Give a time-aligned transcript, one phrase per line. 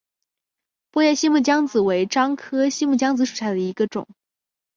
[0.89, 4.07] 波叶新木姜子为樟科新木姜子属下的一个种。